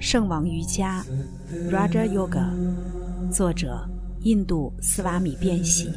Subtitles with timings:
[0.00, 1.04] 圣王瑜伽
[1.70, 2.48] （Raja Yoga），
[3.30, 3.86] 作者
[4.22, 5.92] 印度斯瓦米·变喜，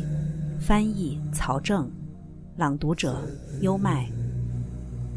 [0.59, 1.89] 翻译曹正，
[2.57, 3.17] 朗读者
[3.61, 4.05] 优麦。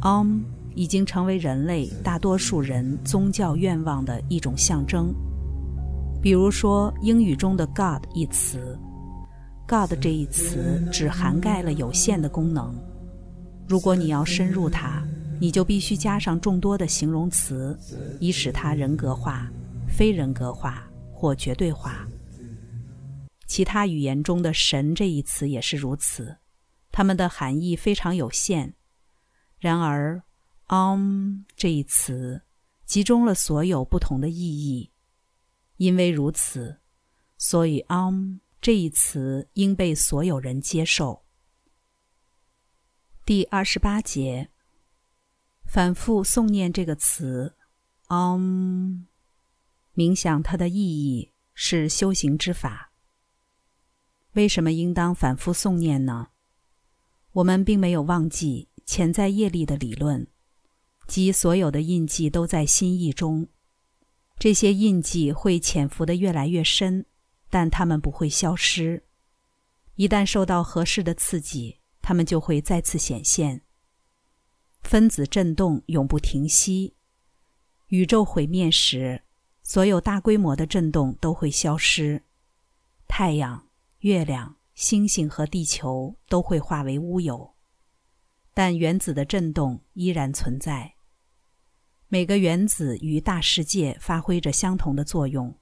[0.03, 0.43] Om
[0.77, 5.13] 已经成为人类大多数人宗教愿望的一种象征。
[6.23, 8.79] 比如说，英语中的 “God” 一词
[9.67, 12.73] ，“God” 这一词只涵盖了有限的功能。
[13.67, 15.03] 如果你要深入它，
[15.39, 17.79] 你就必须加上众多的形容词，
[18.21, 19.51] 以使它人格化、
[19.87, 22.09] 非人格化或绝对化。
[23.47, 26.39] 其他语言中的“神”这一词也是如此，
[26.91, 28.75] 它们的含义非常有限。
[29.59, 30.23] 然而
[30.69, 32.43] ，“om” 这一词
[32.87, 34.91] 集中了所有不同的意义。
[35.77, 36.79] 因为如此，
[37.37, 41.25] 所以 “om” 这一词应被所有人接受。
[43.27, 44.51] 第二十八节。
[45.67, 47.55] 反复诵念这个词
[48.09, 49.05] ，om，
[49.95, 52.93] 冥想它的意义是修行之法。
[54.33, 56.29] 为什么应当反复诵念呢？
[57.33, 60.27] 我们并没有忘记潜在业力的理论，
[61.07, 63.49] 即所有的印记都在心意中。
[64.39, 67.05] 这些印记会潜伏的越来越深，
[67.51, 69.05] 但它们不会消失。
[69.97, 73.63] 一旦受到合适的刺激，它们就会再次显现。
[74.87, 76.95] 分子振动永不停息。
[77.89, 79.23] 宇宙毁灭时，
[79.63, 82.23] 所有大规模的振动都会消失。
[83.09, 87.55] 太阳、月亮、星星和地球都会化为乌有，
[88.55, 90.95] 但原子的振动依然存在。
[92.09, 95.59] 每个原子与大世界发挥着相同的作用。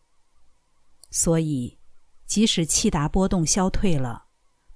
[1.11, 1.79] 所以，
[2.27, 4.27] 即使气达波动消退了，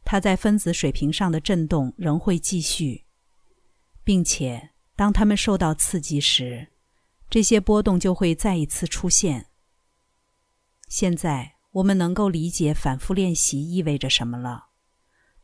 [0.04, 3.04] 它在分子水平上的振动仍会继续。
[4.08, 6.68] 并且，当他们受到刺激时，
[7.28, 9.48] 这些波动就会再一次出现。
[10.88, 14.68] 现在我们能够理解反复练习意味着什么了。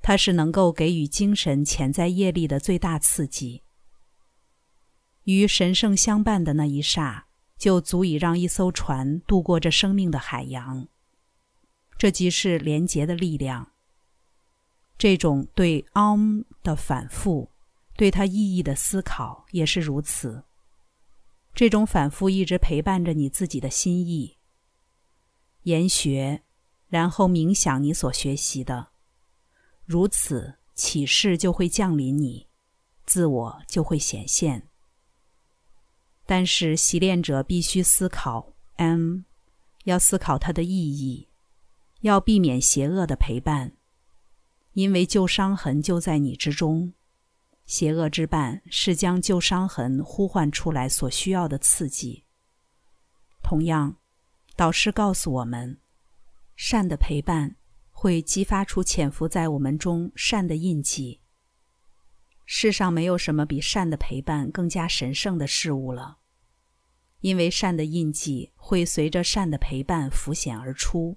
[0.00, 3.64] 它是能够给予精神潜在业力的最大刺激。
[5.24, 7.26] 与神圣相伴的那一刹，
[7.58, 10.88] 就足以让一艘船渡过这生命的海洋。
[11.98, 13.72] 这即是连结的力量。
[14.96, 17.50] 这种对 “om” 的反复。
[17.96, 20.44] 对它意义的思考也是如此。
[21.54, 24.36] 这种反复一直陪伴着你自己的心意。
[25.62, 26.42] 研学，
[26.88, 28.88] 然后冥想你所学习的，
[29.84, 32.48] 如此启示就会降临你，
[33.06, 34.68] 自我就会显现。
[36.26, 39.20] 但是习练者必须思考 M，
[39.84, 41.28] 要思考它的意义，
[42.00, 43.76] 要避免邪恶的陪伴，
[44.72, 46.92] 因为旧伤痕就在你之中。
[47.66, 52.24] 邪恶之伴是将旧伤痕呼唤出来所需要的刺激。
[53.42, 53.96] 同样，
[54.54, 55.80] 导师告诉我们，
[56.56, 57.56] 善的陪伴
[57.90, 61.20] 会激发出潜伏在我们中善的印记。
[62.44, 66.18] 世上没有什么比善的陪伴更加神圣的事物了，
[67.20, 71.16] 因为善的印记会随着善的陪伴浮显而出。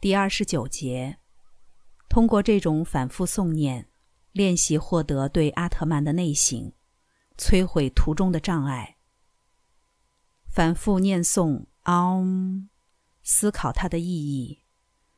[0.00, 1.19] 第二十九节。
[2.10, 3.88] 通过这种反复诵念，
[4.32, 6.72] 练习获得对阿特曼的内省，
[7.38, 8.96] 摧毁途中的障碍。
[10.48, 12.66] 反复念诵 “Om”，
[13.22, 14.64] 思考它的意义。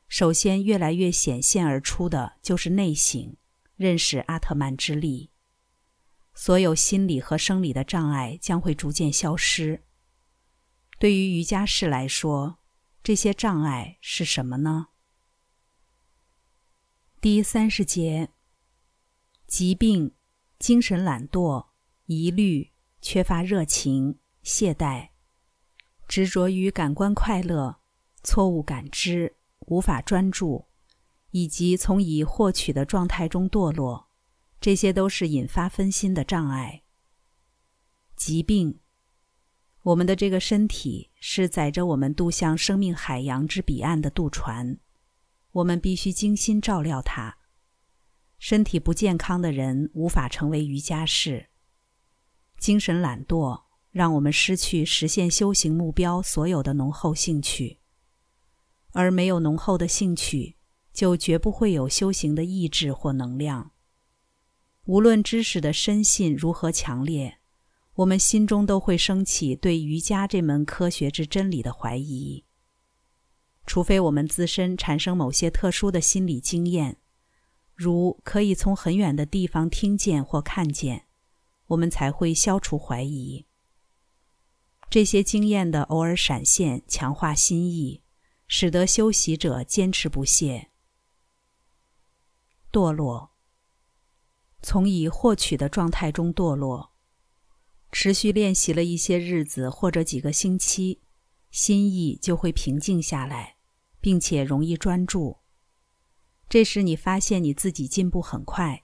[0.07, 3.35] 首先，越来越显现而出的就是内省，
[3.75, 5.31] 认识阿特曼之力。
[6.35, 9.83] 所有心理和生理的障碍将会逐渐消失。
[10.99, 12.59] 对于瑜伽士来说，
[13.01, 14.89] 这些障碍是什么呢？
[17.23, 18.31] 第三十节：
[19.47, 20.11] 疾病、
[20.59, 21.67] 精神懒惰、
[22.07, 25.11] 疑虑、缺乏热情、懈怠、
[26.05, 27.77] 执着于感官快乐、
[28.23, 30.65] 错误感知、无法专注，
[31.31, 34.09] 以及从已获取的状态中堕落，
[34.59, 36.83] 这些都是引发分心的障碍。
[38.17, 38.81] 疾病，
[39.83, 44.77] 我们的这个身体是载着我们渡向生命海洋之彼岸的渡船。
[45.53, 47.37] 我们必须精心照料它。
[48.37, 51.47] 身体不健康的人无法成为瑜伽士。
[52.57, 57.79] 精神懒惰让我们失去实现修行目标所有的浓厚兴趣，
[58.91, 60.57] 而没有浓厚的兴趣，
[60.91, 63.71] 就绝不会有修行的意志或能量。
[64.85, 67.37] 无论知识的深信如何强烈，
[67.95, 72.43] 我们心中都会升起对瑜伽这门科学之真理的怀疑。
[73.65, 76.97] 除非我们自身产生某些特殊的心理经验，
[77.73, 81.07] 如可以从很远的地方听见或看见，
[81.67, 83.45] 我们才会消除怀疑。
[84.89, 88.03] 这些经验的偶尔闪现，强化心意，
[88.47, 90.69] 使得修习者坚持不懈。
[92.71, 93.31] 堕落，
[94.61, 96.91] 从已获取的状态中堕落，
[97.91, 101.01] 持续练习了一些日子或者几个星期，
[101.49, 103.52] 心意就会平静下来，
[104.03, 105.37] 并且容易专注。
[106.49, 108.83] 这时你发现你自己进步很快。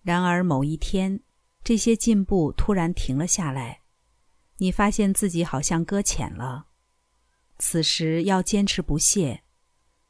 [0.00, 1.20] 然而某一天，
[1.62, 3.82] 这些进步突然停了下来。
[4.56, 6.68] 你发现自己好像搁浅了，
[7.58, 9.44] 此时要坚持不懈，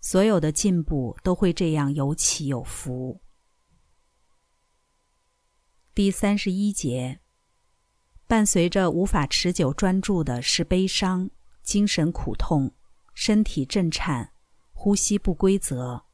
[0.00, 3.20] 所有的进步都会这样有起有伏。
[5.92, 7.18] 第三十一节，
[8.28, 11.28] 伴随着无法持久专注的是悲伤、
[11.64, 12.72] 精神苦痛、
[13.20, 14.30] 身体震颤、
[14.72, 16.04] 呼吸不规则。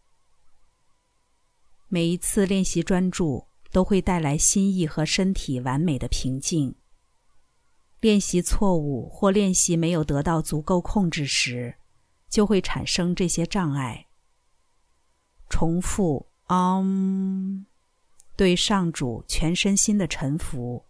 [1.87, 6.75] 每一次练习专注，都会带来心意和身体完美的平静。
[8.01, 11.75] 练习错误或练习没有得到足够控制时，
[12.31, 14.07] 就会产生这些障碍。
[15.51, 17.67] 重复 “om”，
[18.35, 20.87] 对上主全身心的臣服，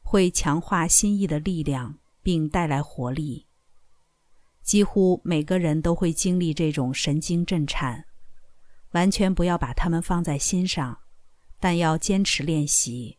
[0.00, 3.46] 会强化心意的力量，并带来活力。
[4.62, 8.06] 几乎每个人都会经历这种神经震颤，
[8.92, 11.00] 完全不要把它们放在心上，
[11.58, 13.18] 但要坚持练习。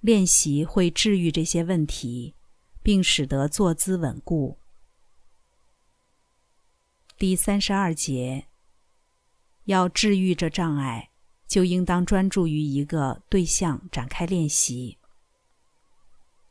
[0.00, 2.34] 练习会治愈这些问题，
[2.82, 4.58] 并使得坐姿稳固。
[7.18, 8.46] 第三十二节，
[9.64, 11.10] 要治愈这障碍，
[11.46, 14.96] 就应当专注于一个对象展开练习。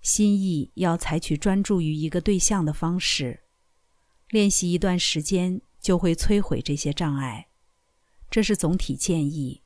[0.02, 3.44] 心意要采取专注于一个对象的方式，
[4.30, 7.48] 练习一段时间就会摧毁这些障碍。
[8.30, 9.62] 这是总体建议，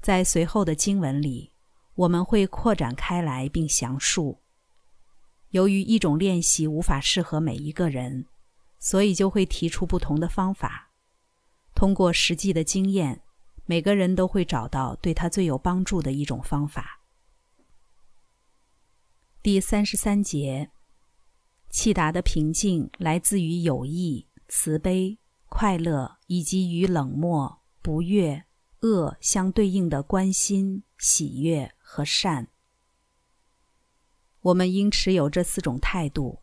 [0.00, 1.50] 在随后的经文里。
[1.96, 4.40] 我们会扩展开来并详述。
[5.50, 8.24] 由于一种练习无法适合每一个人，
[8.78, 10.92] 所以就会提出不同的方法。
[11.74, 13.20] 通过实际的经验，
[13.66, 17.00] 每个人都会找到对他最有帮助的一种方法。
[19.42, 20.70] 第三十三节，
[21.70, 25.18] 气达的平静来自于友谊、慈悲、
[25.48, 28.44] 快乐，以及与冷漠、不悦、
[28.80, 31.72] 恶相对应的关心、喜悦。
[31.92, 32.46] 和善，
[34.42, 36.38] 我们应持有这四种态度。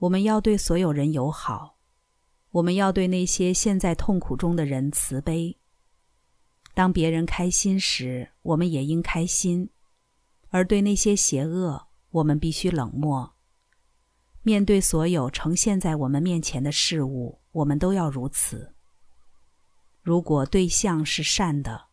[0.00, 1.78] 我们要对所有人友好，
[2.50, 5.56] 我们要对那些陷在痛苦中的人慈悲。
[6.74, 9.70] 当别人开心时，我们也应开心；
[10.50, 13.35] 而对那些邪恶，我们必须冷漠。
[14.46, 18.72] 面对所有呈现在我们面前的事物，我们都要如此。
[20.02, 21.86] 如果对象是善的，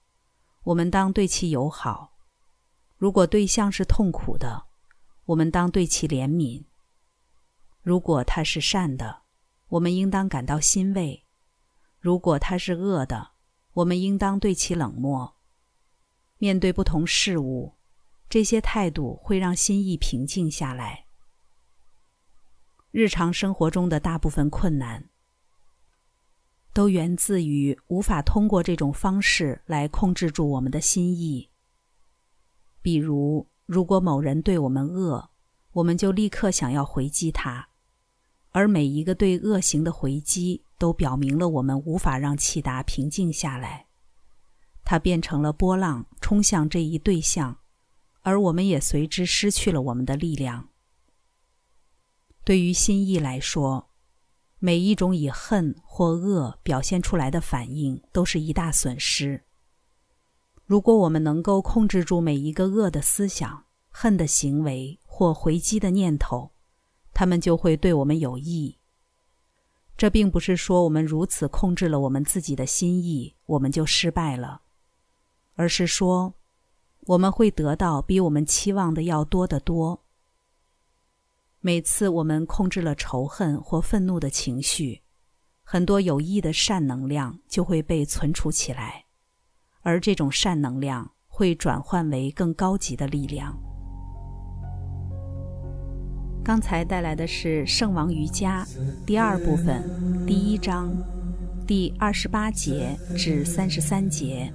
[0.65, 2.13] 我们当对其友好。
[3.00, 4.65] 如果对象是痛苦的，
[5.25, 6.65] 我们当对其怜悯；
[7.81, 9.23] 如果他是善的，
[9.69, 11.23] 我们应当感到欣慰；
[11.99, 13.31] 如果他是恶的，
[13.73, 15.33] 我们应当对其冷漠。
[16.38, 17.73] 面对不同事物，
[18.29, 21.02] 这些态度会让心意平静下来。
[22.94, 25.10] 日常生活中的大部分困难，
[26.74, 31.50] 都源自于无法通过这种方式来控制住我们的心意。
[32.83, 35.31] 比如，如果某人对我们恶，
[35.71, 37.68] 我们就立刻想要回击他，
[38.52, 43.88] 而每一个对恶行的回击都表明了我们无法让气达平静下来，
[44.85, 47.57] 它变成了波浪冲向这一对象，
[48.21, 50.69] 而我们也随之失去了我们的力量。
[52.44, 53.90] 对于心意来说，
[54.59, 59.44] 每一种以恨或恶表现出来的反应都是一大损失。
[60.66, 66.52] 如果我们能够控制住每一个恶的思想、恨的行为或回击的念头，
[67.14, 68.78] 他们就会对我们有益。
[69.95, 74.64] 这并不是说我们如此控制了我们自己的心意，我们就失败了，
[75.56, 76.33] 而是说
[77.02, 80.03] 我们会得到比我们期望的要多得多。
[81.65, 85.01] 每次我们控制了仇恨或愤怒的情绪，
[85.63, 89.05] 很多有益的善能量就会被存储起来。
[89.81, 93.57] 而这种善能量会转换为更高级的力量。
[96.43, 98.65] 刚才带来的是《圣王瑜伽》
[99.05, 100.93] 第二部分第一章
[101.65, 104.51] 第二十八节至三十三节。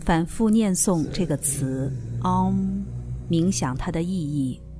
[0.00, 2.82] 反复念诵这个词 “om”，
[3.28, 4.58] 冥想它的意义